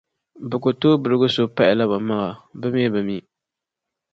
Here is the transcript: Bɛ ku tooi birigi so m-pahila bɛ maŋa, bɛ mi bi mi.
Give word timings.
Bɛ 0.49 0.55
ku 0.63 0.69
tooi 0.79 0.99
birigi 1.01 1.27
so 1.35 1.41
m-pahila 1.47 1.83
bɛ 1.91 1.97
maŋa, 2.07 2.29
bɛ 2.59 2.67
mi 2.73 2.91
bi 2.93 3.01
mi. 3.07 3.17